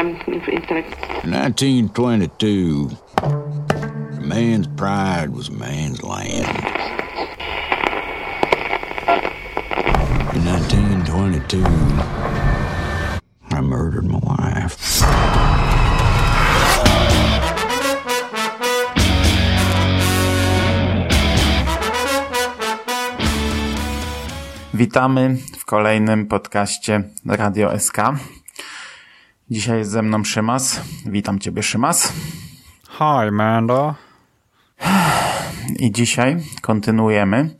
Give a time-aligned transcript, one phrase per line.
[0.00, 0.16] um,
[0.48, 1.00] intellect.
[1.24, 2.90] 1922.
[3.22, 6.46] A man's pride was a man's land.
[10.34, 11.64] In 1922,
[13.50, 14.76] I murdered my wife.
[24.74, 27.96] Witamy w kolejnym podcaście Radio SK.
[29.50, 30.80] Dzisiaj jest ze mną Szymas.
[31.06, 32.12] Witam Ciebie, Szymas.
[32.90, 33.94] Hi, Mando.
[35.78, 37.56] I dzisiaj kontynuujemy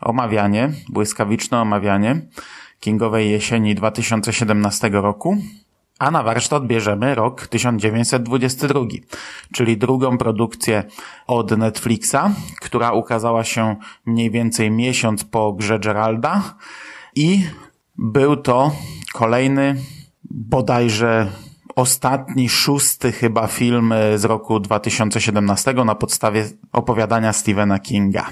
[0.00, 2.20] omawianie, błyskawiczne omawianie
[2.80, 5.36] Kingowej jesieni 2017 roku,
[5.98, 8.80] a na warsztat bierzemy rok 1922,
[9.52, 10.84] czyli drugą produkcję
[11.26, 12.30] od Netflixa,
[12.60, 16.54] która ukazała się mniej więcej miesiąc po grze Geralda
[17.14, 17.46] i
[17.98, 18.72] był to
[19.12, 19.76] kolejny,
[20.36, 21.30] bodajże
[21.76, 28.26] ostatni, szósty chyba film z roku 2017 na podstawie opowiadania Stephena Kinga.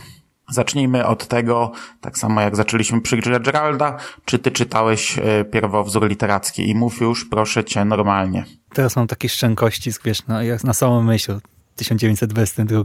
[0.51, 6.09] Zacznijmy od tego, tak samo jak zaczęliśmy przy grze Geralda, czy ty czytałeś e, pierwowzór
[6.09, 8.45] literacki i mów już, proszę cię, normalnie.
[8.73, 11.41] Teraz mam takie szczękości, wiesz, na, jak na samą myśl o
[11.77, 12.83] 1922.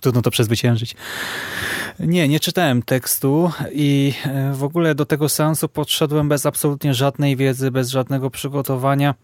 [0.00, 0.96] Trudno to przezwyciężyć.
[2.00, 7.36] Nie, nie czytałem tekstu i e, w ogóle do tego seansu podszedłem bez absolutnie żadnej
[7.36, 9.14] wiedzy, bez żadnego przygotowania.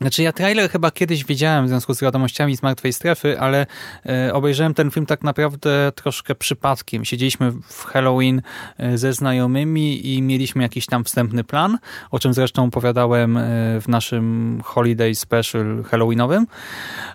[0.00, 3.66] Znaczy ja trailer chyba kiedyś widziałem w związku z wiadomościami z Martwej Strefy, ale
[4.06, 7.04] e, obejrzałem ten film tak naprawdę troszkę przypadkiem.
[7.04, 8.42] Siedzieliśmy w Halloween
[8.78, 11.78] e, ze znajomymi i mieliśmy jakiś tam wstępny plan,
[12.10, 13.42] o czym zresztą opowiadałem e,
[13.80, 16.46] w naszym Holiday Special Halloweenowym,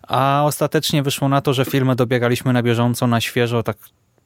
[0.08, 3.78] a ostatecznie wyszło na to, że filmy dobieraliśmy na bieżąco, na świeżo, tak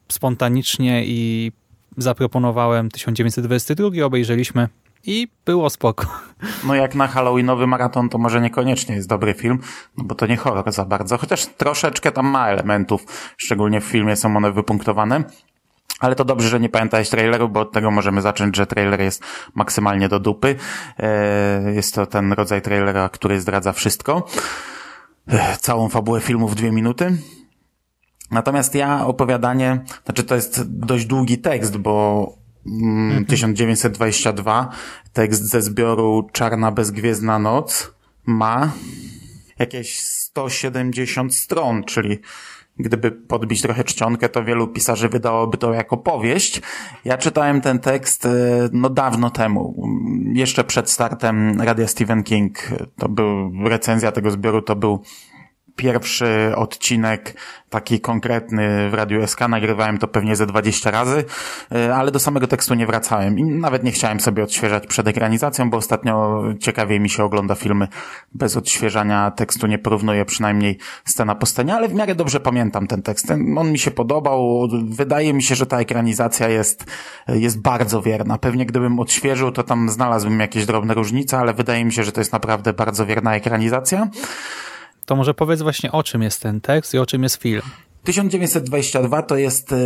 [0.07, 1.51] spontanicznie i
[1.97, 4.67] zaproponowałem 1922, obejrzeliśmy
[5.03, 6.05] i było spoko.
[6.63, 9.59] No jak na Halloweenowy maraton to może niekoniecznie jest dobry film,
[9.97, 13.05] no bo to nie horror za bardzo, chociaż troszeczkę tam ma elementów,
[13.37, 15.23] szczególnie w filmie są one wypunktowane.
[15.99, 19.23] Ale to dobrze, że nie pamiętałeś traileru, bo od tego możemy zacząć, że trailer jest
[19.55, 20.55] maksymalnie do dupy.
[20.99, 24.27] E, jest to ten rodzaj trailera, który zdradza wszystko.
[25.27, 27.17] E, całą fabułę filmu w dwie minuty.
[28.31, 32.42] Natomiast ja opowiadanie, znaczy to jest dość długi tekst, bo
[33.27, 34.71] 1922, mm,
[35.13, 37.93] tekst ze zbioru Czarna Bezgwiezdna Noc
[38.25, 38.71] ma
[39.59, 42.19] jakieś 170 stron, czyli
[42.79, 46.61] gdyby podbić trochę czcionkę, to wielu pisarzy wydałoby to jako powieść.
[47.05, 48.29] Ja czytałem ten tekst e,
[48.71, 49.87] no dawno temu,
[50.33, 52.69] jeszcze przed startem Radia Stephen King.
[52.97, 55.03] To był recenzja tego zbioru, to był
[55.75, 57.33] pierwszy odcinek
[57.73, 61.25] taki konkretny w Radiu SK, nagrywałem to pewnie ze 20 razy,
[61.71, 65.69] e, ale do samego tekstu nie wracałem i nawet nie chciałem sobie odświeżać przed ekranizacją,
[65.69, 67.87] bo ostatnio ciekawiej mi się ogląda filmy
[68.33, 73.01] bez odświeżania tekstu, nie porównuję przynajmniej scena po scenie, ale w miarę dobrze pamiętam ten
[73.01, 73.31] tekst.
[73.57, 76.85] On mi się podobał, wydaje mi się, że ta ekranizacja jest,
[77.27, 78.37] jest bardzo wierna.
[78.37, 82.21] Pewnie gdybym odświeżył, to tam znalazłbym jakieś drobne różnice, ale wydaje mi się, że to
[82.21, 84.07] jest naprawdę bardzo wierna ekranizacja.
[85.05, 87.61] To może powiedz właśnie o czym jest ten tekst i o czym jest film.
[88.03, 89.77] 1922 to jest, e,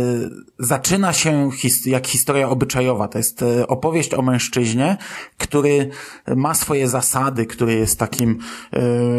[0.58, 3.08] zaczyna się his, jak historia obyczajowa.
[3.08, 4.96] To jest e, opowieść o mężczyźnie,
[5.38, 5.90] który
[6.36, 8.38] ma swoje zasady, który jest takim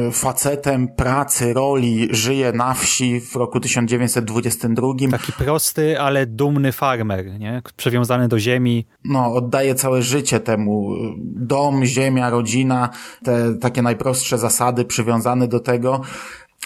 [0.09, 4.87] y, facetem pracy, roli, żyje na wsi w roku 1922.
[5.11, 7.61] Taki prosty, ale dumny farmer, nie?
[7.77, 8.87] Przywiązany do ziemi.
[9.03, 10.95] No, oddaje całe życie temu.
[11.25, 12.89] Dom, ziemia, rodzina,
[13.23, 16.01] te takie najprostsze zasady przywiązane do tego.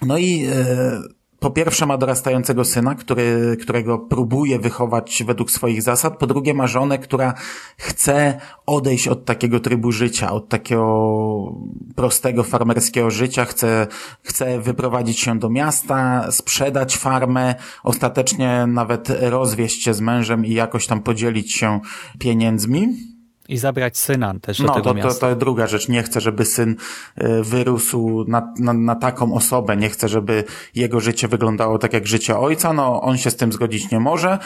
[0.02, 6.18] No i y, po pierwsze ma dorastającego syna, który, którego próbuje wychować według swoich zasad,
[6.18, 7.34] po drugie ma żonę, która
[7.78, 11.56] chce odejść od takiego trybu życia, od takiego
[11.96, 13.88] prostego farmerskiego życia, chce,
[14.22, 20.88] chce wyprowadzić się do miasta, sprzedać farmę, ostatecznie nawet rozwieść się z mężem i jakoś
[20.88, 21.80] tam podzielić się
[22.20, 23.13] pieniędzmi.
[23.54, 25.28] I zabrać syna też do no, tego to, miasta.
[25.28, 25.90] To, to druga rzecz.
[25.90, 26.76] Nie chcę, żeby syn
[27.22, 29.78] y, wyrósł na, na, na taką osobę.
[29.78, 30.44] Nie chcę, żeby
[30.76, 32.74] jego życie wyglądało tak jak życie ojca.
[32.74, 34.40] No, on się z tym zgodzić nie może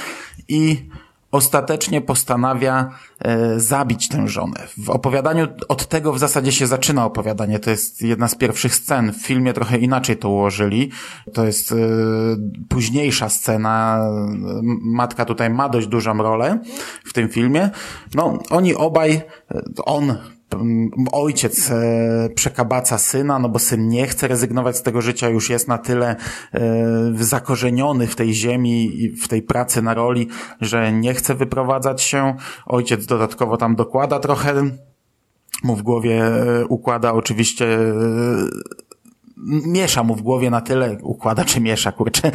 [0.47, 0.89] i
[1.31, 2.89] ostatecznie postanawia
[3.19, 4.67] e, zabić tę żonę.
[4.77, 7.59] W opowiadaniu od tego w zasadzie się zaczyna opowiadanie.
[7.59, 9.13] To jest jedna z pierwszych scen.
[9.13, 10.91] W filmie trochę inaczej to ułożyli.
[11.33, 11.75] To jest e,
[12.69, 13.99] późniejsza scena.
[14.81, 16.59] Matka tutaj ma dość dużą rolę
[17.05, 17.69] w tym filmie.
[18.15, 19.21] No, oni obaj, e,
[19.85, 20.17] on
[21.11, 25.67] ojciec e, przekabaca syna, no bo syn nie chce rezygnować z tego życia, już jest
[25.67, 26.15] na tyle
[26.53, 26.65] e,
[27.15, 30.27] zakorzeniony w tej ziemi i w tej pracy na roli,
[30.61, 32.35] że nie chce wyprowadzać się.
[32.65, 34.63] Ojciec dodatkowo tam dokłada trochę
[35.63, 36.23] mu w głowie
[36.69, 37.77] układa oczywiście
[39.45, 42.31] miesza mu w głowie na tyle, układa czy miesza, kurczę,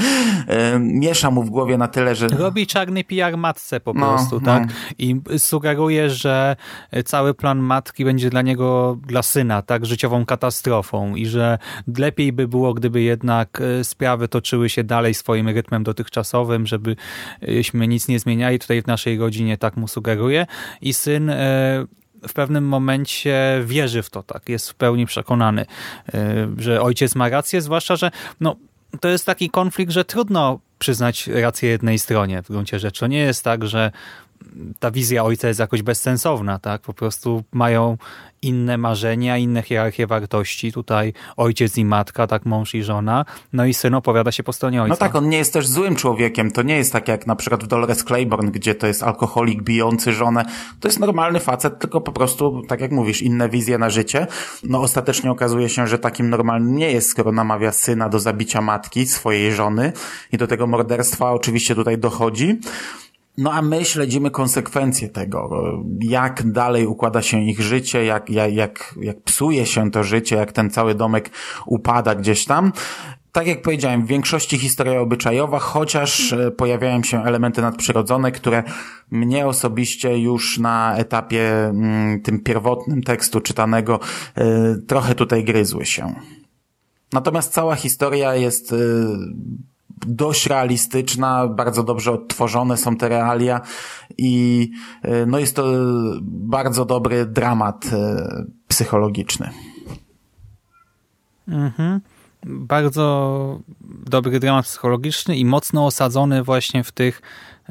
[0.46, 2.28] e, miesza mu w głowie na tyle, że...
[2.28, 4.46] Robi czarny PR matce po no, prostu, no.
[4.46, 4.68] tak?
[4.98, 6.56] I sugeruje, że
[7.04, 11.58] cały plan matki będzie dla niego, dla syna, tak, życiową katastrofą i że
[11.98, 18.08] lepiej by było, gdyby jednak e, sprawy toczyły się dalej swoim rytmem dotychczasowym, żebyśmy nic
[18.08, 20.46] nie zmieniali tutaj w naszej rodzinie, tak mu sugeruje.
[20.80, 21.86] I syn e,
[22.28, 25.66] w pewnym momencie wierzy w to, tak, jest w pełni przekonany,
[26.14, 28.10] e, że ojciec ma rację, zwłaszcza, że
[28.40, 28.56] no,
[29.00, 33.00] to jest taki konflikt, że trudno przyznać rację jednej stronie w gruncie rzeczy.
[33.00, 33.90] To nie jest tak, że
[34.78, 36.82] ta wizja ojca jest jakoś bezsensowna, tak?
[36.82, 37.96] Po prostu mają
[38.42, 40.72] inne marzenia, inne hierarchie wartości.
[40.72, 43.24] Tutaj ojciec i matka, tak mąż i żona.
[43.52, 44.92] No i syn opowiada się po stronie ojca.
[44.92, 46.50] No tak, on nie jest też złym człowiekiem.
[46.50, 50.12] To nie jest tak jak na przykład w Dolores Claiborne, gdzie to jest alkoholik bijący
[50.12, 50.44] żonę.
[50.80, 54.26] To jest normalny facet, tylko po prostu, tak jak mówisz, inne wizje na życie.
[54.62, 59.06] No ostatecznie okazuje się, że takim normalnym nie jest, skoro namawia syna do zabicia matki,
[59.06, 59.92] swojej żony
[60.32, 62.60] i do tego morderstwa oczywiście tutaj dochodzi.
[63.38, 65.50] No a my śledzimy konsekwencje tego,
[66.00, 70.52] jak dalej układa się ich życie, jak, jak, jak, jak psuje się to życie, jak
[70.52, 71.30] ten cały domek
[71.66, 72.72] upada gdzieś tam.
[73.32, 78.62] Tak jak powiedziałem, w większości historia obyczajowa, chociaż e, pojawiają się elementy nadprzyrodzone, które
[79.10, 84.00] mnie osobiście już na etapie mm, tym pierwotnym tekstu czytanego
[84.38, 86.14] y, trochę tutaj gryzły się.
[87.12, 88.74] Natomiast cała historia jest
[90.06, 93.60] dość realistyczna, bardzo dobrze odtworzone są te realia
[94.18, 94.70] i
[95.02, 95.64] e, no jest to
[96.22, 99.50] bardzo dobry dramat e, psychologiczny.
[101.48, 102.00] Mhm.
[102.46, 103.60] Bardzo
[104.06, 107.22] dobry dramat psychologiczny i mocno osadzony właśnie w tych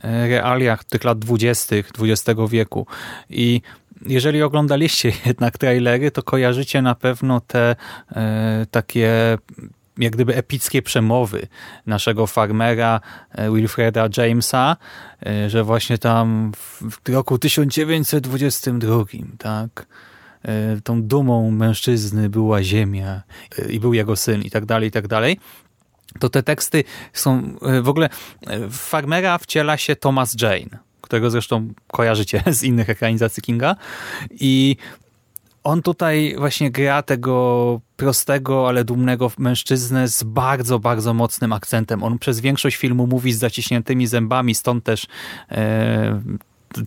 [0.03, 2.87] e, realiach tych lat dwudziestych XX wieku.
[3.29, 3.61] I
[4.05, 7.75] jeżeli oglądaliście jednak trailery, to kojarzycie na pewno te
[8.11, 9.37] e, takie
[10.01, 11.47] jak gdyby epickie przemowy
[11.85, 13.01] naszego farmera
[13.31, 14.77] e, Wilfreda Jamesa,
[15.25, 16.51] e, że właśnie tam
[16.81, 19.05] w roku 1922,
[19.37, 19.85] tak,
[20.43, 23.21] e, tą dumą mężczyzny była ziemia
[23.69, 25.39] i był jego syn i tak dalej, i tak dalej.
[26.19, 26.83] To te teksty
[27.13, 28.09] są w ogóle
[28.47, 33.75] w Farmera wciela się Thomas Jane, którego zresztą kojarzycie z innych ekranizacji Kinga
[34.31, 34.77] i
[35.63, 42.03] on tutaj właśnie gra tego prostego, ale dumnego mężczyznę z bardzo, bardzo mocnym akcentem.
[42.03, 45.07] On przez większość filmu mówi z zaciśniętymi zębami, stąd też
[45.51, 46.21] e,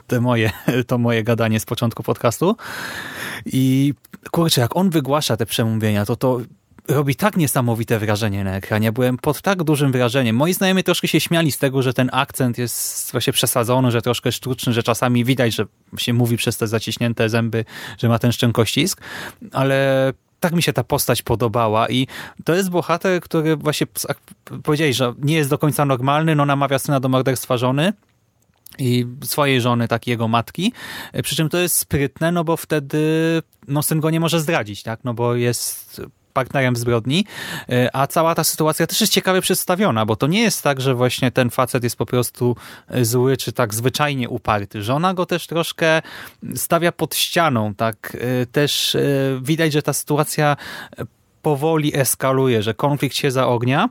[0.07, 0.51] te moje,
[0.87, 2.57] to moje gadanie z początku podcastu.
[3.47, 3.95] I
[4.31, 6.41] kurczę, jak on wygłasza te przemówienia, to to
[6.89, 8.93] robi tak niesamowite wrażenie na ekranie.
[8.93, 10.37] Byłem pod tak dużym wrażeniem.
[10.37, 14.33] Moi znajomi troszkę się śmiali z tego, że ten akcent jest właśnie przesadzony, że troszkę
[14.33, 15.65] sztuczny, że czasami widać, że
[15.97, 17.65] się mówi przez te zaciśnięte zęby,
[17.99, 19.01] że ma ten szczękościsk,
[19.53, 22.07] ale tak mi się ta postać podobała i
[22.45, 23.87] to jest bohater, który właśnie
[24.63, 27.93] powiedziałeś, że nie jest do końca normalny, no namawia syna do morderstwa żony,
[28.79, 30.73] i swojej żony, tak jego matki.
[31.23, 32.99] Przy czym to jest sprytne, no bo wtedy
[33.69, 35.01] no, syn go nie może zdradzić, tak?
[35.05, 36.01] No bo jest
[36.35, 37.25] partnerem w zbrodni,
[37.69, 40.95] e, a cała ta sytuacja też jest ciekawie przedstawiona, bo to nie jest tak, że
[40.95, 42.57] właśnie ten facet jest po prostu
[42.89, 44.83] e, zły, czy tak zwyczajnie uparty.
[44.83, 46.03] Żona go też troszkę
[46.55, 48.97] stawia pod ścianą, tak e, też
[49.43, 50.57] widać, że ta sytuacja
[51.43, 53.89] powoli eskaluje, że konflikt się zaognia,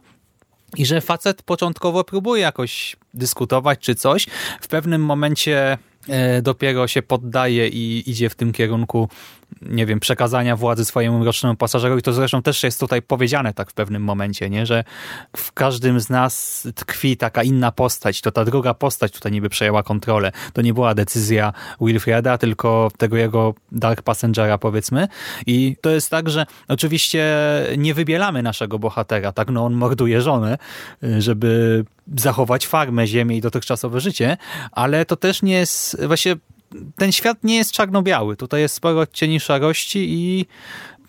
[0.78, 4.28] i że facet początkowo próbuje jakoś dyskutować czy coś.
[4.62, 5.78] W pewnym momencie
[6.42, 9.10] dopiero się poddaje i idzie w tym kierunku
[9.70, 12.02] nie wiem, przekazania władzy swojemu mrocznemu pasażerowi.
[12.02, 14.66] To zresztą też jest tutaj powiedziane tak w pewnym momencie, nie?
[14.66, 14.84] że
[15.38, 18.22] w każdym z nas tkwi taka inna postać.
[18.22, 20.32] To ta druga postać tutaj niby przejęła kontrolę.
[20.54, 25.08] To nie była decyzja Wilfreda, tylko tego jego Dark Passengera powiedzmy.
[25.46, 27.36] I to jest tak, że oczywiście
[27.78, 29.50] nie wybielamy naszego bohatera, tak?
[29.50, 30.58] No on morduje żonę,
[31.20, 31.84] żeby
[32.18, 34.38] zachować farmę, ziemię i dotychczasowe życie,
[34.72, 36.36] ale to też nie jest właśnie
[36.96, 38.38] ten świat nie jest czarno-biały.
[38.38, 40.46] Tutaj jest sporo cieni szarości i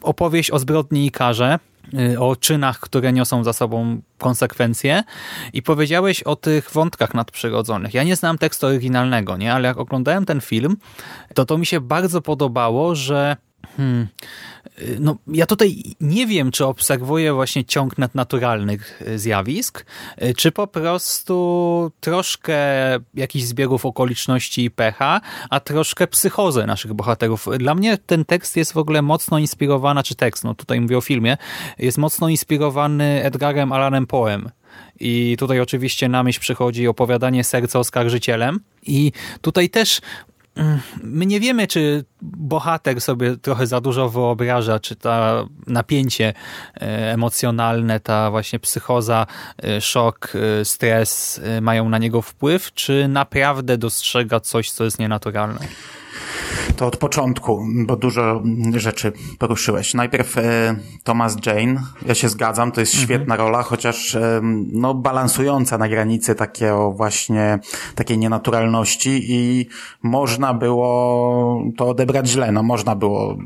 [0.02, 1.58] opowieść o zbrodni i karze,
[2.12, 5.02] y, o czynach, które niosą za sobą konsekwencje
[5.52, 7.94] i powiedziałeś o tych wątkach nadprzyrodzonych.
[7.94, 9.54] Ja nie znam tekstu oryginalnego, nie?
[9.54, 10.76] ale jak oglądałem ten film,
[11.34, 13.36] to to mi się bardzo podobało, że
[13.76, 14.06] Hmm.
[15.00, 19.86] No, ja tutaj nie wiem, czy obserwuję właśnie ciąg nadnaturalnych zjawisk,
[20.36, 22.56] czy po prostu troszkę
[23.14, 27.46] jakichś zbiegów okoliczności i pecha, a troszkę psychozę naszych bohaterów.
[27.58, 31.00] Dla mnie ten tekst jest w ogóle mocno inspirowany, czy tekst, no tutaj mówię o
[31.00, 31.36] filmie,
[31.78, 34.50] jest mocno inspirowany Edgarem Allanem Poem.
[35.00, 38.60] I tutaj oczywiście na myśl przychodzi opowiadanie Serce oskarżycielem.
[38.82, 40.00] I tutaj też
[41.02, 46.32] my nie wiemy, czy bohater sobie trochę za dużo wyobraża, czy ta napięcie
[46.74, 49.26] e, emocjonalne, ta właśnie psychoza,
[49.62, 55.60] e, szok, e, stres mają na niego wpływ, czy naprawdę dostrzega coś, co jest nienaturalne.
[56.76, 58.42] To od początku, bo dużo
[58.76, 59.94] rzeczy poruszyłeś.
[59.94, 63.08] Najpierw e, Thomas Jane, ja się zgadzam, to jest mhm.
[63.08, 64.40] świetna rola, chociaż e,
[64.72, 67.58] no, balansująca na granicy takiego właśnie,
[67.94, 69.66] takiej nienaturalności i
[70.02, 73.36] można było to odebrać źle, no można było,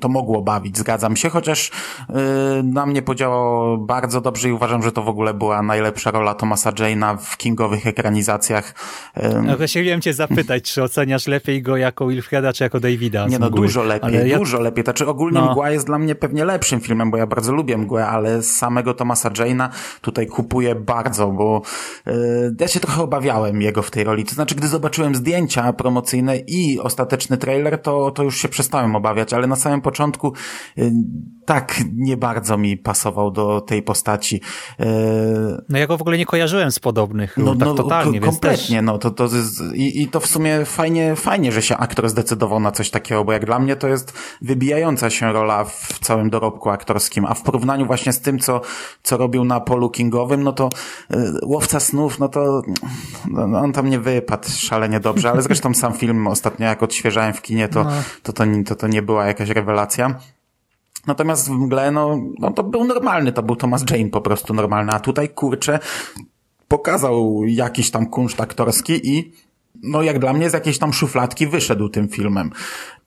[0.00, 1.70] to mogło bawić, zgadzam się, chociaż
[2.08, 6.34] e, na mnie podziałało bardzo dobrze i uważam, że to w ogóle była najlepsza rola
[6.34, 8.74] Thomasa Jane'a w kingowych ekranizacjach.
[9.14, 13.26] E, no, chciałem cię zapytać, czy oceniasz lepiej go jako Wilfreda, czy jako Davida.
[13.26, 14.38] Nie no, dużo lepiej, ja...
[14.38, 14.84] dużo lepiej.
[14.84, 15.50] Znaczy ogólnie no.
[15.50, 19.30] Mgła jest dla mnie pewnie lepszym filmem, bo ja bardzo lubię Mgłę, ale samego Thomasa
[19.30, 19.68] Jane'a
[20.00, 21.62] tutaj kupuję bardzo, bo
[22.06, 22.14] yy,
[22.60, 24.24] ja się trochę obawiałem jego w tej roli.
[24.24, 29.32] To znaczy, gdy zobaczyłem zdjęcia promocyjne i ostateczny trailer, to, to już się przestałem obawiać,
[29.32, 30.32] ale na samym początku
[30.76, 30.92] yy,
[31.44, 34.40] tak nie bardzo mi pasował do tej postaci.
[34.78, 34.86] Yy...
[35.68, 38.20] No ja go w ogóle nie kojarzyłem z podobnych, no, tak no, totalnie.
[38.20, 38.86] Kompletnie, też...
[38.86, 42.60] no to, to jest, i, i to w sumie fajnie, fajnie, że się aktor zdecydował
[42.66, 46.70] na coś takiego, bo jak dla mnie to jest wybijająca się rola w całym dorobku
[46.70, 48.60] aktorskim, a w porównaniu właśnie z tym, co,
[49.02, 50.68] co robił na polu kingowym, no to
[51.14, 52.62] y, Łowca Snów, no to
[53.30, 57.42] no, on tam nie wypadł szalenie dobrze, ale zresztą sam film ostatnio jak odświeżałem w
[57.42, 57.90] kinie, to, no.
[58.22, 60.14] to, to, to, to nie była jakaś rewelacja.
[61.06, 64.92] Natomiast w mgle, no, no to był normalny, to był Thomas Jane po prostu normalny,
[64.92, 65.78] a tutaj kurczę,
[66.68, 69.32] pokazał jakiś tam kunszt aktorski i
[69.82, 72.50] no jak dla mnie z jakiejś tam szufladki wyszedł tym filmem.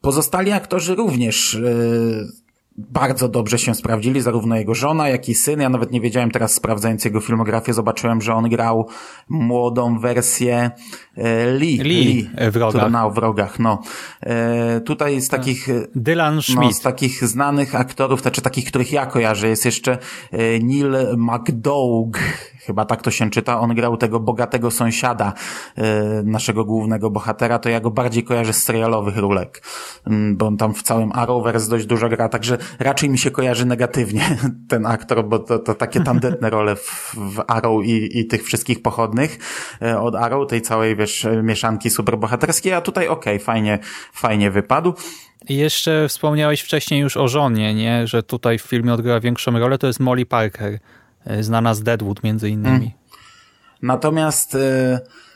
[0.01, 2.27] Pozostali aktorzy również yy,
[2.91, 5.61] bardzo dobrze się sprawdzili, zarówno jego żona, jak i syn.
[5.61, 8.87] Ja nawet nie wiedziałem teraz sprawdzając jego filmografię, zobaczyłem, że on grał
[9.29, 10.71] młodą wersję
[11.17, 12.91] e, Lee, Lee, Lee w rogach.
[12.91, 13.81] No, w rogach, no.
[14.21, 15.39] E, tutaj z tak.
[15.39, 16.61] takich Dylan Schmidt.
[16.61, 19.97] No, z takich znanych aktorów, znaczy takich, których ja kojarzę, jest jeszcze
[20.31, 22.17] e, Neil McDough,
[22.65, 25.33] chyba tak to się czyta, on grał tego bogatego sąsiada
[26.23, 29.63] naszego głównego bohatera, to ja go bardziej kojarzę z serialowych rulek,
[30.33, 34.37] bo on tam w całym Arrowverse dość dużo gra, także raczej mi się kojarzy negatywnie
[34.69, 38.81] ten aktor, bo to, to takie tandetne role w, w Arrow i, i tych wszystkich
[38.81, 39.37] pochodnych
[39.81, 43.79] e, od Arrow, tej całej, wiesz, mieszanki superbohaterskiej, a tutaj okej, okay, fajnie,
[44.13, 44.93] fajnie wypadł.
[45.49, 48.07] I jeszcze wspomniałeś wcześniej już o żonie, nie?
[48.07, 50.79] że tutaj w filmie odgrywa większą rolę, to jest Molly Parker,
[51.25, 52.77] e, znana z Deadwood między innymi.
[52.77, 52.91] Hmm.
[53.81, 54.53] Natomiast...
[54.53, 55.28] Yy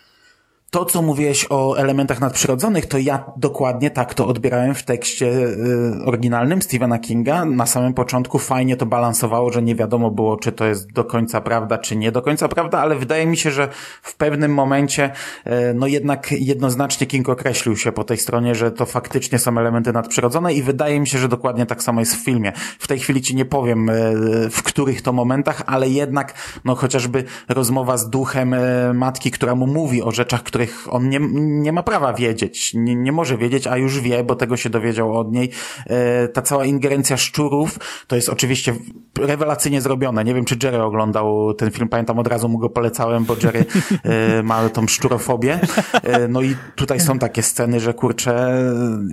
[0.74, 6.06] to, co mówiłeś o elementach nadprzyrodzonych, to ja dokładnie tak to odbierałem w tekście y,
[6.06, 7.46] oryginalnym Stephena Kinga.
[7.46, 11.42] Na samym początku fajnie to balansowało, że nie wiadomo było, czy to jest do końca
[11.42, 13.68] prawda, czy nie do końca prawda, ale wydaje mi się, że
[14.02, 15.12] w pewnym momencie,
[15.48, 19.94] y, no jednak jednoznacznie King określił się po tej stronie, że to faktycznie są elementy
[19.94, 22.52] nadprzyrodzone i wydaje mi się, że dokładnie tak samo jest w filmie.
[22.80, 26.34] W tej chwili ci nie powiem, y, w których to momentach, ale jednak,
[26.66, 28.56] no chociażby rozmowa z duchem
[28.94, 32.96] matki, która mu mówi o rzeczach, które których on nie, nie ma prawa wiedzieć, nie,
[32.96, 35.50] nie może wiedzieć, a już wie, bo tego się dowiedział od niej.
[35.88, 38.76] E, ta cała ingerencja szczurów to jest oczywiście
[39.20, 40.24] rewelacyjnie zrobione.
[40.24, 43.66] Nie wiem, czy Jerry oglądał ten film, pamiętam od razu mu go polecałem, bo Jerry
[44.04, 45.60] e, ma tą szczurofobię.
[46.04, 48.64] E, no i tutaj są takie sceny, że kurczę,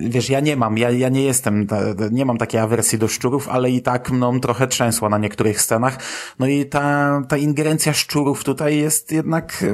[0.09, 1.67] wiesz, ja nie mam, ja, ja nie jestem,
[2.11, 5.97] nie mam takiej awersji do szczurów, ale i tak mną trochę trzęsła na niektórych scenach.
[6.39, 9.65] No i ta, ta ingerencja szczurów tutaj jest jednak,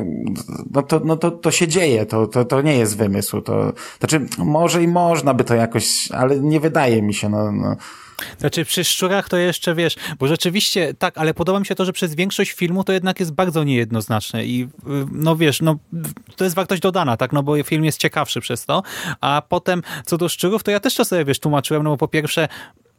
[0.71, 4.25] no to, no to, to się dzieje, to, to, to nie jest wymysł, to, znaczy
[4.37, 7.75] może i można by to jakoś, ale nie wydaje mi się, no, no.
[8.37, 11.93] Znaczy przy szczurach to jeszcze wiesz, bo rzeczywiście tak, ale podoba mi się to, że
[11.93, 14.67] przez większość filmu to jednak jest bardzo niejednoznaczne i y,
[15.11, 15.75] no wiesz, no
[16.35, 18.83] to jest wartość dodana, tak, no bo film jest ciekawszy przez to,
[19.21, 22.07] a potem co do szczurów, to ja też to sobie wiesz, tłumaczyłem, no bo po
[22.07, 22.47] pierwsze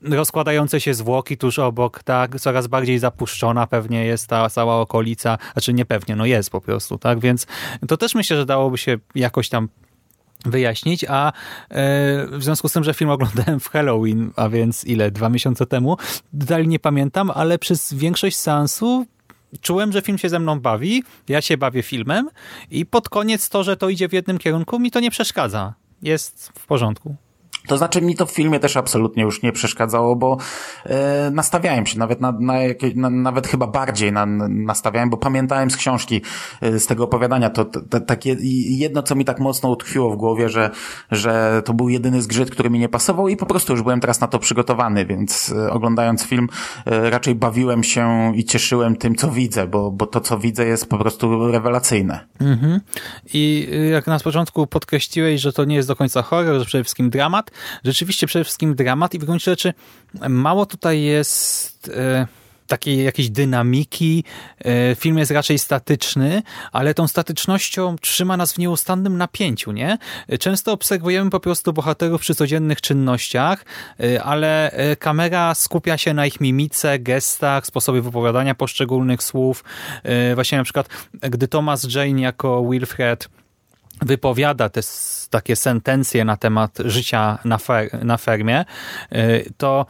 [0.02, 5.72] rozkładające się zwłoki tuż obok, tak, coraz bardziej zapuszczona pewnie jest ta cała okolica, znaczy
[5.72, 7.46] nie pewnie, no jest po prostu, tak, więc
[7.88, 9.68] to też myślę, że dałoby się jakoś tam
[10.44, 11.32] wyjaśnić, a e,
[12.26, 15.96] w związku z tym, że film oglądałem w Halloween, a więc ile, dwa miesiące temu,
[16.32, 19.06] dalej nie pamiętam, ale przez większość seansu
[19.60, 22.28] czułem, że film się ze mną bawi, ja się bawię filmem
[22.70, 25.74] i pod koniec to, że to idzie w jednym kierunku, mi to nie przeszkadza.
[26.02, 27.16] Jest w porządku.
[27.66, 30.36] To znaczy mi to w filmie też absolutnie już nie przeszkadzało, bo
[30.84, 35.70] e, nastawiałem się nawet na, na, jakieś, na nawet chyba bardziej na, nastawiałem, bo pamiętałem
[35.70, 36.22] z książki,
[36.60, 38.36] e, z tego opowiadania, to, to, takie
[38.68, 40.70] jedno, co mi tak mocno utkwiło w głowie, że,
[41.10, 44.20] że to był jedyny zgrzyt, który mi nie pasował i po prostu już byłem teraz
[44.20, 46.48] na to przygotowany, więc e, oglądając film
[46.86, 50.88] e, raczej bawiłem się i cieszyłem tym, co widzę, bo, bo to, co widzę jest
[50.88, 52.26] po prostu rewelacyjne.
[52.40, 52.80] Mhm.
[53.34, 56.84] I y, jak na początku podkreśliłeś, że to nie jest do końca horror, że przede
[56.84, 57.47] wszystkim dramat,
[57.84, 59.74] rzeczywiście przede wszystkim dramat i w gruncie rzeczy
[60.28, 62.26] mało tutaj jest e,
[62.66, 64.24] takiej jakiejś dynamiki.
[64.64, 69.98] E, film jest raczej statyczny, ale tą statycznością trzyma nas w nieustannym napięciu, nie?
[70.40, 73.64] Często obserwujemy po prostu bohaterów przy codziennych czynnościach,
[74.00, 79.64] e, ale kamera skupia się na ich mimice, gestach, sposobie wypowiadania poszczególnych słów.
[80.34, 83.28] Właśnie na przykład, gdy Thomas Jane jako Wilfred
[84.02, 84.80] wypowiada te
[85.30, 88.64] takie sentencje na temat życia na, fer na fermie,
[89.12, 89.86] y, to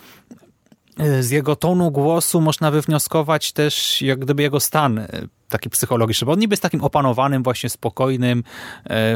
[1.01, 6.27] y, z jego tonu głosu można wywnioskować też jak gdyby jego stan y, taki psychologiczny,
[6.27, 8.45] bo on niby jest takim opanowanym, właśnie spokojnym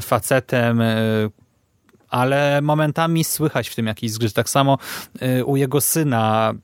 [0.03, 0.83] facetem,
[2.09, 4.35] ale momentami słychać w tym jakiś zgrzyt.
[4.35, 4.79] Tak samo
[5.45, 6.55] u jego syna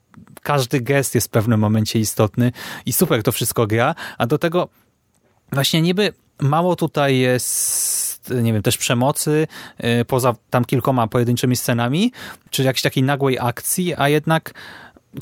[0.43, 2.53] każdy gest jest w pewnym momencie istotny
[2.87, 4.69] i super to wszystko gra, a do tego
[5.53, 7.98] właśnie niby mało tutaj jest
[8.31, 9.47] nie wiem, też przemocy,
[10.01, 12.13] y, poza tam kilkoma pojedynczymi scenami,
[12.51, 14.55] czy jakiejś takiej nagłej akcji, a jednak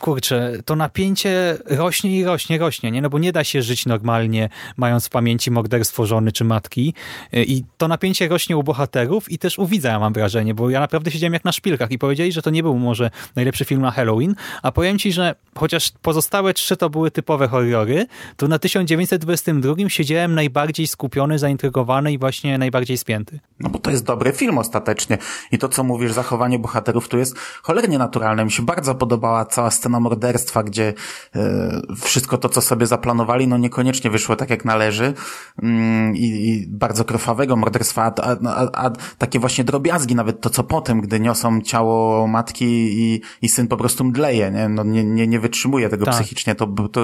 [0.00, 3.02] kurczę, to napięcie rośnie i rośnie, rośnie, nie?
[3.02, 6.94] No bo nie da się żyć normalnie, mając w pamięci morderstwo żony czy matki
[7.32, 10.80] i to napięcie rośnie u bohaterów i też u widza, ja mam wrażenie, bo ja
[10.80, 13.90] naprawdę siedziałem jak na szpilkach i powiedzieli, że to nie był może najlepszy film na
[13.90, 19.74] Halloween, a powiem ci, że chociaż pozostałe trzy to były typowe horrory, to na 1922
[19.88, 23.40] siedziałem najbardziej skupiony, zaintrygowany i właśnie najbardziej spięty.
[23.60, 25.18] No bo to jest dobry film ostatecznie
[25.52, 28.44] i to, co mówisz, zachowanie bohaterów tu jest cholernie naturalne.
[28.44, 30.94] Mi się bardzo podobała cała scena morderstwa, gdzie
[31.36, 35.14] e, wszystko to, co sobie zaplanowali, no niekoniecznie wyszło tak, jak należy
[35.62, 40.64] mm, i, i bardzo krwawego morderstwa, a, a, a, takie właśnie drobiazgi, nawet to, co
[40.64, 42.64] potem, gdy niosą ciało matki
[43.02, 46.14] i, i syn po prostu mdleje, nie, no, nie, nie, nie wytrzymuje tego tak.
[46.14, 47.00] psychicznie, to, to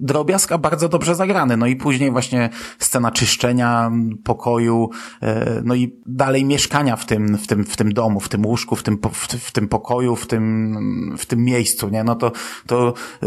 [0.00, 1.56] drobiazg, a bardzo dobrze zagrany.
[1.56, 3.90] No i później właśnie scena czyszczenia
[4.24, 4.90] pokoju,
[5.22, 8.76] e, no i dalej mieszkania w tym, w tym, w tym domu, w tym łóżku,
[8.76, 11.57] w tym, w, w tym pokoju, w tym, w tym miejscu,
[11.90, 12.04] nie?
[12.04, 12.32] No to,
[12.66, 13.26] to e,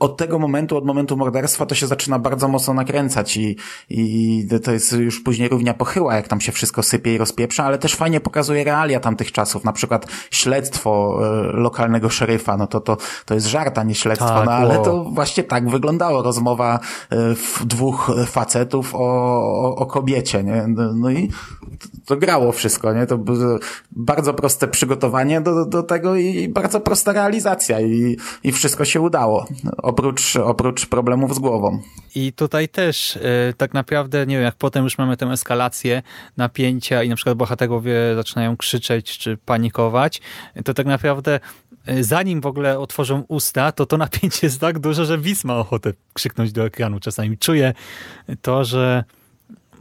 [0.00, 3.56] od tego momentu, od momentu morderstwa to się zaczyna bardzo mocno nakręcać i,
[3.90, 7.78] i to jest już później równia pochyła, jak tam się wszystko sypie i rozpieprza, ale
[7.78, 12.96] też fajnie pokazuje realia tamtych czasów, na przykład śledztwo e, lokalnego szeryfa, no to, to,
[13.24, 16.80] to jest żart, a nie śledztwo, tak, no ale to właśnie tak wyglądało rozmowa
[17.12, 17.16] e,
[17.64, 20.66] dwóch facetów o, o, o kobiecie, nie?
[20.94, 21.30] No i
[22.06, 23.06] to grało wszystko, nie?
[23.06, 23.18] To
[23.92, 29.46] bardzo proste przygotowanie do, do tego i bardzo prosta realizacja i, i wszystko się udało.
[29.76, 31.80] Oprócz, oprócz problemów z głową.
[32.14, 33.20] I tutaj też e,
[33.56, 36.02] tak naprawdę, nie wiem, jak potem już mamy tę eskalację
[36.36, 40.20] napięcia i na przykład bohaterowie zaczynają krzyczeć czy panikować,
[40.64, 41.40] to tak naprawdę
[41.86, 45.56] E, zanim w ogóle otworzą usta, to to napięcie jest tak duże, że widz ma
[45.56, 47.00] ochotę krzyknąć do ekranu.
[47.00, 47.74] Czasami czuję
[48.42, 49.04] to, że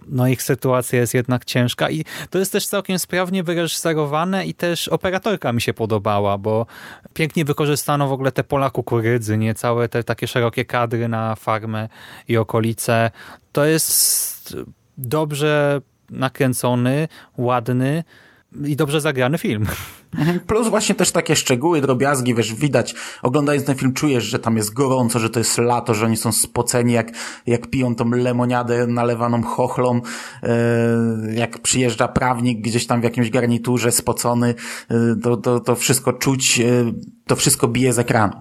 [0.07, 4.87] no ich sytuacja jest jednak ciężka i to jest też całkiem sprawnie wyreżyserowane i też
[4.87, 6.65] operatorka mi się podobała, bo
[7.13, 11.89] pięknie wykorzystano w ogóle te pola kukurydzy, nie całe te takie szerokie kadry na farmę
[12.27, 13.11] i okolice.
[13.51, 14.57] To jest
[14.97, 18.03] dobrze nakręcony, ładny
[18.65, 19.65] i dobrze zagrany film.
[20.17, 20.39] Mhm.
[20.39, 24.73] Plus właśnie też takie szczegóły, drobiazgi, wiesz, widać, oglądając ten film czujesz, że tam jest
[24.73, 27.11] gorąco, że to jest lato, że oni są spoceni, jak,
[27.47, 30.01] jak piją tą lemoniadę nalewaną chochlą,
[30.43, 30.49] e,
[31.33, 34.55] jak przyjeżdża prawnik gdzieś tam w jakimś garniturze spocony,
[34.89, 36.63] e, to, to, to wszystko czuć, e,
[37.27, 38.33] to wszystko bije z ekranu.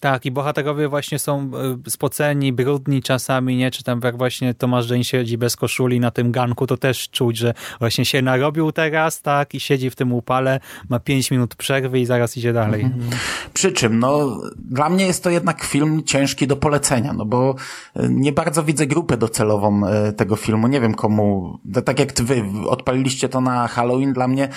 [0.00, 1.50] Tak, i bohaterowie właśnie są
[1.86, 3.70] e, spoceni, brudni czasami, nie?
[3.70, 7.36] Czy tam jak właśnie Tomasz Dzień siedzi bez koszuli na tym ganku, to też czuć,
[7.36, 12.00] że właśnie się narobił teraz, tak, i siedzi w tym upale, ma pięć minut przerwy
[12.00, 12.82] i zaraz idzie dalej.
[12.82, 13.10] Mhm.
[13.54, 17.54] Przy czym, no, dla mnie jest to jednak film ciężki do polecenia, no bo
[17.96, 20.68] e, nie bardzo widzę grupę docelową e, tego filmu.
[20.68, 24.48] Nie wiem komu, tak jak wy odpaliliście to na Halloween, dla mnie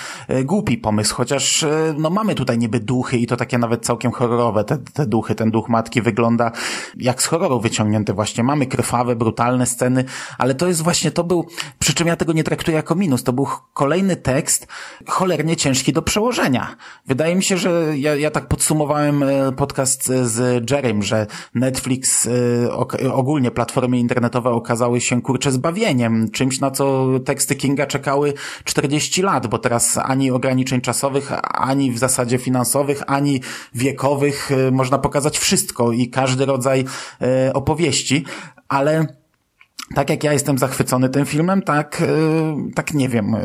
[0.44, 1.64] głupi pomysł, chociaż,
[1.98, 5.50] no, mamy tutaj niby duchy i to takie nawet całkiem horrorowe, te, te duchy Ten
[5.50, 6.52] duch matki wygląda
[6.96, 8.44] jak z horroru wyciągnięty właśnie.
[8.44, 10.04] Mamy krwawe, brutalne sceny,
[10.38, 11.46] ale to jest właśnie, to był,
[11.78, 14.66] przy czym ja tego nie traktuję jako minus, to był kolejny tekst
[15.06, 16.76] cholernie ciężki do przełożenia.
[17.06, 23.12] Wydaje mi się, że ja, ja tak podsumowałem e, podcast z Jerem, że Netflix, e,
[23.12, 29.46] ogólnie platformy internetowe okazały się kurczę zbawieniem, czymś na co teksty Kinga czekały 40 lat,
[29.46, 33.40] bo teraz ani ograniczeń czasowych, ani w zasadzie finansowych, ani
[33.74, 36.84] wiekowych e, można pokazać wszystko i każdy rodzaj
[37.54, 38.24] opowieści,
[38.68, 39.06] ale
[39.94, 42.02] tak jak ja jestem zachwycony tym filmem, tak,
[42.74, 43.36] tak nie wiem,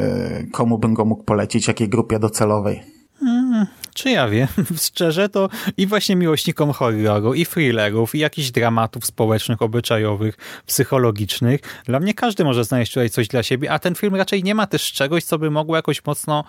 [0.51, 2.83] komu bym go mógł polecić, jakiej grupie docelowej.
[3.19, 4.47] Hmm, czy ja wiem?
[4.87, 11.61] Szczerze to i właśnie miłośnikom horroru, i thrillerów, i jakichś dramatów społecznych, obyczajowych, psychologicznych.
[11.85, 14.67] Dla mnie każdy może znaleźć tutaj coś dla siebie, a ten film raczej nie ma
[14.67, 16.43] też czegoś, co by mogło jakoś mocno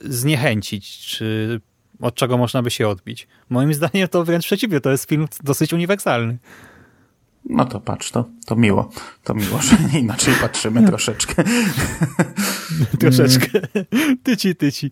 [0.00, 1.60] zniechęcić, czy
[2.02, 3.28] od czego można by się odbić.
[3.50, 6.38] Moim zdaniem to wręcz przeciwnie, to jest film dosyć uniwersalny.
[7.44, 8.90] No to patrz, to, to miło.
[9.24, 9.58] To miło,
[9.92, 11.44] że inaczej patrzymy troszeczkę.
[13.00, 13.60] troszeczkę.
[14.22, 14.90] Tyci, tyci.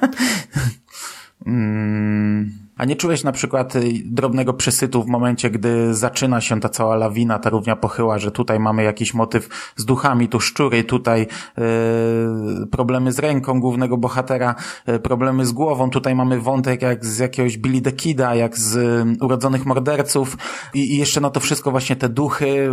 [1.46, 2.61] mm.
[2.76, 6.96] A nie czułeś na przykład y, drobnego przesytu w momencie, gdy zaczyna się ta cała
[6.96, 12.66] lawina, ta równia pochyła, że tutaj mamy jakiś motyw z duchami, tu szczury, tutaj yy,
[12.66, 14.54] problemy z ręką głównego bohatera,
[14.86, 18.74] yy, problemy z głową, tutaj mamy wątek jak z jakiegoś Billy the Kida, jak z
[18.74, 20.36] yy, urodzonych morderców
[20.74, 22.70] I, i jeszcze na to wszystko właśnie te duchy,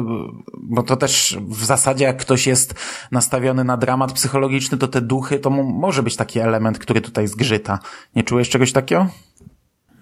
[0.58, 2.76] bo to też w zasadzie jak ktoś jest
[3.12, 7.80] nastawiony na dramat psychologiczny, to te duchy to może być taki element, który tutaj zgrzyta.
[8.16, 9.08] Nie czułeś czegoś takiego?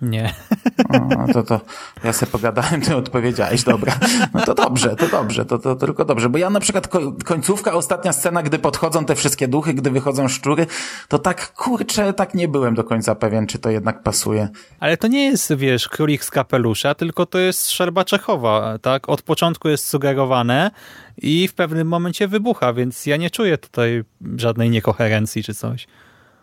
[0.01, 0.33] Nie.
[0.89, 1.61] O, no to, to
[2.03, 3.93] ja sobie pogadałem, ty odpowiedziałeś, dobra.
[4.33, 6.29] No to dobrze, to dobrze, to, to, to tylko dobrze.
[6.29, 6.87] Bo ja na przykład
[7.25, 10.67] końcówka, ostatnia scena, gdy podchodzą te wszystkie duchy, gdy wychodzą szczury,
[11.07, 14.49] to tak kurczę, tak nie byłem do końca pewien, czy to jednak pasuje.
[14.79, 19.09] Ale to nie jest, wiesz, królik z kapelusza, tylko to jest szerba Czechowa, tak?
[19.09, 20.71] Od początku jest sugerowane
[21.17, 24.03] i w pewnym momencie wybucha, więc ja nie czuję tutaj
[24.35, 25.87] żadnej niekoherencji czy coś.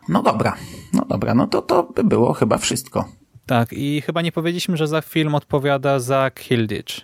[0.09, 0.57] No dobra,
[0.93, 3.09] no dobra, no to to by było chyba wszystko.
[3.47, 7.01] Tak, i chyba nie powiedzieliśmy, że za film odpowiada Zach Hilditch,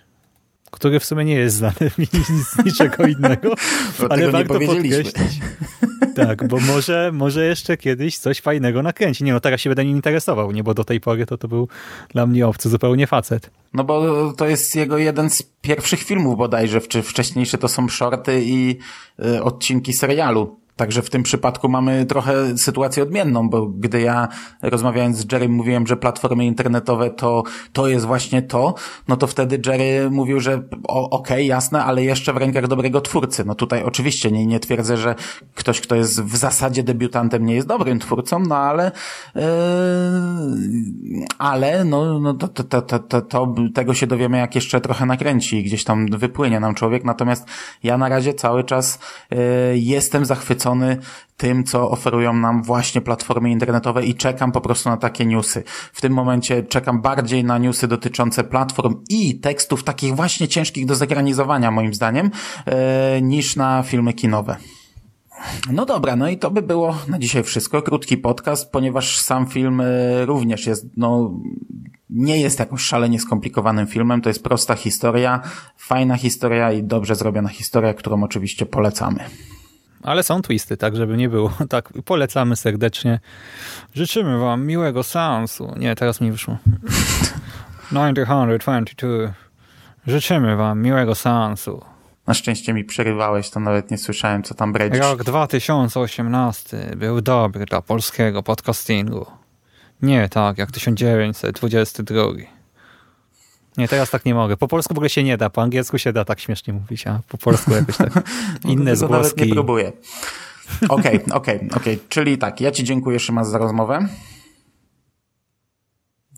[0.71, 1.91] który w sumie nie jest znany
[2.51, 3.55] z niczego innego,
[4.09, 5.39] ale warto podkreślić.
[6.15, 9.23] Tak, bo może, może jeszcze kiedyś coś fajnego nakręci.
[9.23, 11.67] Nie no, teraz się będę nim interesował, nie, bo do tej pory to, to był
[12.09, 13.49] dla mnie obcy zupełnie facet.
[13.73, 18.41] No bo to jest jego jeden z pierwszych filmów bodajże, czy wcześniejsze to są shorty
[18.43, 18.77] i
[19.25, 20.59] y, odcinki serialu.
[20.81, 24.27] Także w tym przypadku mamy trochę sytuację odmienną, bo gdy ja
[24.61, 28.73] rozmawiając z Jerry mówiłem, że platformy internetowe to, to jest właśnie to,
[29.07, 33.45] no to wtedy Jerry mówił, że okej, okay, jasne, ale jeszcze w rękach dobrego twórcy.
[33.45, 35.15] No tutaj oczywiście nie, nie twierdzę, że
[35.55, 38.91] ktoś, kto jest w zasadzie debiutantem nie jest dobrym twórcą, no ale
[39.35, 39.41] yy,
[41.37, 45.57] ale no, no to, to, to, to, to tego się dowiemy jak jeszcze trochę nakręci
[45.57, 47.45] i gdzieś tam wypłynie nam człowiek, natomiast
[47.83, 48.99] ja na razie cały czas
[49.31, 49.37] yy,
[49.73, 50.70] jestem zachwycony
[51.37, 55.63] tym, co oferują nam właśnie platformy internetowe i czekam po prostu na takie newsy.
[55.93, 60.95] W tym momencie czekam bardziej na newsy dotyczące platform i tekstów takich właśnie ciężkich do
[60.95, 62.31] zagranizowania moim zdaniem,
[62.65, 64.57] e, niż na filmy kinowe.
[65.71, 67.81] No dobra, no i to by było na dzisiaj wszystko.
[67.81, 71.39] Krótki podcast, ponieważ sam film e, również jest, no,
[72.09, 74.21] nie jest jakąś szalenie skomplikowanym filmem.
[74.21, 75.41] To jest prosta historia,
[75.77, 79.23] fajna historia i dobrze zrobiona historia, którą oczywiście polecamy.
[80.03, 81.53] Ale są twisty, tak żeby nie było.
[81.69, 83.19] Tak, polecamy serdecznie.
[83.93, 85.73] Życzymy wam miłego seansu.
[85.77, 86.57] Nie, teraz mi wyszło.
[87.91, 89.33] 1922.
[90.07, 91.85] Życzymy wam miłego seansu.
[92.27, 94.99] Na szczęście mi przerywałeś, to nawet nie słyszałem, co tam bredzisz.
[94.99, 99.25] Rok 2018 był dobry dla polskiego podcastingu.
[100.01, 102.60] Nie tak jak 1922.
[103.77, 104.57] Nie, teraz tak nie mogę.
[104.57, 107.19] Po polsku w ogóle się nie da, po angielsku się da tak śmiesznie mówić, a
[107.27, 108.09] po polsku jakoś tak
[108.65, 109.35] inne zgłoski.
[109.35, 109.91] Nawet nie próbuję.
[110.89, 111.95] Okej, okay, okej, okay, okej.
[111.95, 111.99] Okay.
[112.09, 114.07] Czyli tak, ja ci dziękuję Szymas za rozmowę.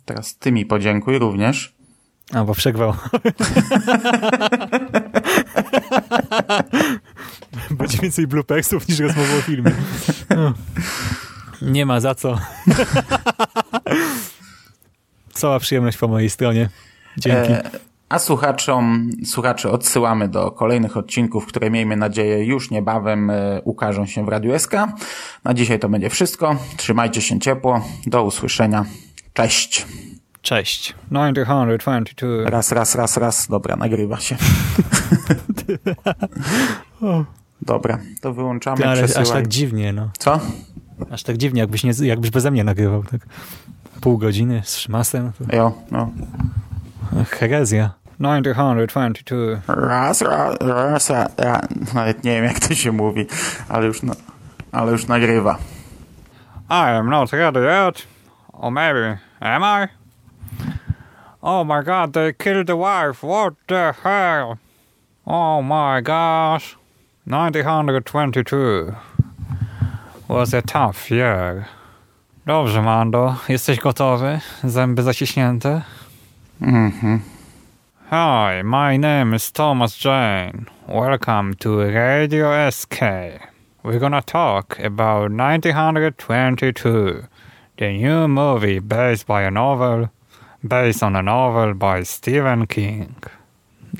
[0.05, 1.75] Teraz ty mi podziękuj również.
[2.31, 2.93] A, bo przegwał.
[7.71, 9.71] Będzie więcej bloopersów niż rozmowa o filmie.
[10.29, 10.53] No.
[11.61, 12.39] Nie ma za co.
[15.33, 16.69] Cała przyjemność po mojej stronie.
[17.17, 17.51] Dzięki.
[17.51, 17.69] E,
[18.09, 24.25] a słuchaczom, słuchaczy odsyłamy do kolejnych odcinków, które miejmy nadzieję już niebawem e, ukażą się
[24.25, 24.73] w Radiu SK.
[25.43, 26.55] Na dzisiaj to będzie wszystko.
[26.77, 27.81] Trzymajcie się ciepło.
[28.07, 28.85] Do usłyszenia.
[29.33, 29.85] Cześć.
[30.41, 30.95] Cześć.
[31.11, 32.49] 922.
[32.49, 33.47] Raz, raz, raz, raz.
[33.47, 34.35] Dobra, nagrywa się.
[37.61, 38.77] Dobra, to wyłączamy.
[38.77, 40.09] Ty, ale aż tak dziwnie, no.
[40.17, 40.39] Co?
[41.09, 43.03] Aż tak dziwnie, jakbyś, nie, jakbyś beze mnie nagrywał.
[43.03, 43.21] Tak.
[44.01, 45.31] pół godziny z Szymasem.
[45.53, 46.11] Jo, no.
[47.29, 47.89] Herezja.
[48.17, 49.61] 1922.
[49.67, 53.27] Raz, raz, raz, raz, Nawet nie wiem, jak to się mówi,
[53.69, 54.13] ale już, na,
[54.71, 55.57] ale już nagrywa.
[56.69, 58.07] I am not ready yet.
[58.53, 59.87] Or maybe, am I?
[61.41, 63.21] Oh my god, they killed the wife.
[63.23, 64.57] What the hell?
[65.25, 66.77] Oh my gosh.
[67.25, 68.95] 1922
[70.27, 71.65] was a tough year.
[72.45, 73.35] Dobrze, Mando.
[73.49, 74.39] Jesteś gotowy?
[74.63, 75.81] Zęby zaciśnięte?
[76.63, 77.19] Mhm.
[78.09, 80.65] Hi, my name is Thomas Jane.
[80.87, 82.99] Welcome to Radio SK.
[83.83, 87.27] We're gonna talk about 1922,
[87.77, 90.07] the new movie based by a novel,
[90.63, 93.29] based on a novel by Stephen King.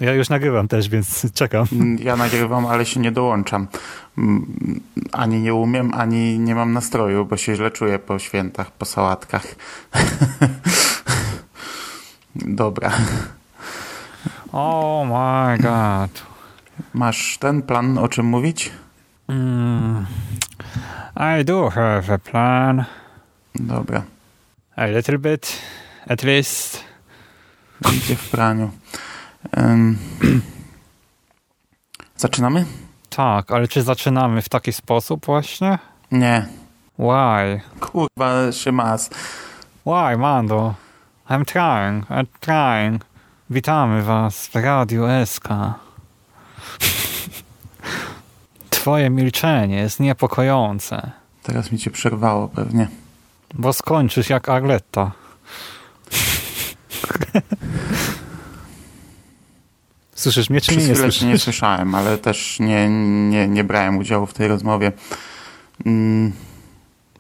[0.02, 1.66] Ja już nagrywam też, więc czekam.
[2.00, 3.68] Ja nagrywam, ale się nie dołączam.
[4.18, 4.80] Mm,
[5.12, 9.46] Ani nie umiem, ani nie mam nastroju, bo się źle czuję po świętach, po sałatkach.
[12.36, 12.92] Dobra.
[14.56, 16.24] Oh my god.
[16.94, 18.72] Masz ten plan, o czym mówić?
[19.28, 20.06] Mm,
[21.40, 22.86] I do have a plan.
[23.56, 24.04] Dobra.
[24.76, 25.62] A little bit,
[26.08, 26.84] at least.
[27.94, 28.72] Idzie w praniu.
[29.58, 29.98] Ym.
[32.18, 32.66] Zaczynamy?
[33.10, 35.80] Tak, ale czy zaczynamy w taki sposób właśnie?
[36.12, 36.48] Nie.
[37.00, 37.62] Why?
[37.80, 39.10] Kurwa, szymas.
[39.86, 40.74] Why, Mando?
[41.30, 43.02] I'm trying, I'm trying.
[43.50, 45.48] Witamy was w Radiu SK.
[48.70, 51.12] Twoje milczenie jest niepokojące,
[51.44, 52.88] Teraz mi cię przerwało pewnie.
[53.54, 55.12] bo skończysz jak Arletta.
[60.16, 61.44] Słyszysz mnie, czy mnie nie cię nie słyszysz?
[61.44, 62.90] słyszałem, ale też nie,
[63.30, 64.92] nie, nie brałem udziału w tej rozmowie.
[65.86, 66.32] Mm,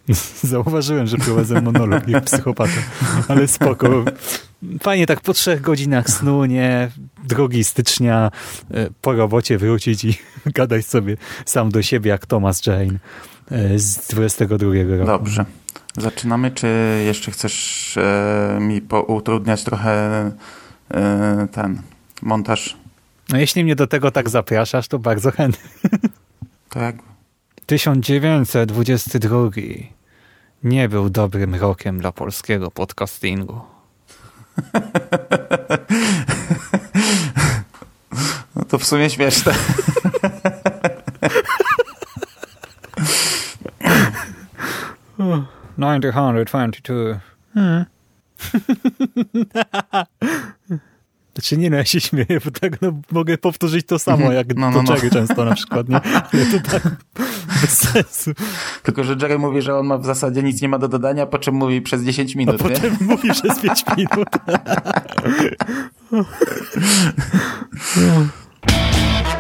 [0.44, 2.72] Zauważyłem, że prowadzę monolog jak psychopata,
[3.28, 4.06] ale spoko.
[4.82, 6.92] Fajnie tak po trzech godzinach snu, nie?
[7.24, 8.32] Drogi stycznia,
[8.72, 13.00] e, po robocie wrócić i gadać sobie sam do siebie jak Thomas Jane
[13.52, 15.06] e, z 22 roku.
[15.06, 15.46] Dobrze.
[15.98, 16.68] Zaczynamy, czy
[17.06, 19.92] jeszcze chcesz e, mi utrudniać trochę
[20.92, 21.82] e, ten
[22.22, 22.78] montaż?
[23.30, 25.70] No jeśli mnie do tego tak zapraszasz, to bardzo chętnie.
[26.70, 26.96] To jak?
[27.66, 29.40] 1922
[30.64, 33.62] nie był dobrym rokiem dla polskiego podcastingu.
[38.56, 39.54] No to w sumie śmieszne.
[45.78, 47.20] Nineteen hundred twenty-two.
[47.54, 47.86] Hmm.
[51.36, 54.72] Znaczy nie no, ja się śmieję, bo tak no, mogę powtórzyć to samo, jak No,
[54.72, 54.96] do no, no.
[54.96, 55.96] Jerry często na przykład, nie?
[56.34, 56.84] Ale to tak
[57.62, 58.32] bez sensu.
[58.84, 61.40] Tylko, że Jerry mówi, że on ma w zasadzie nic nie ma do dodania, po
[61.40, 62.70] czym mówi przez 10 A minut, nie?
[62.70, 64.28] potem mówi przez 5 minut.